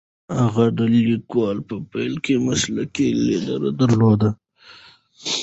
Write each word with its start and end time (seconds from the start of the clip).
هغې 0.39 0.67
د 0.77 0.79
لیکلو 0.93 1.61
په 1.69 1.75
پیل 1.91 2.13
کې 2.25 2.35
مسلکي 2.47 3.07
لیدلوری 3.25 3.71
درلود. 3.79 4.21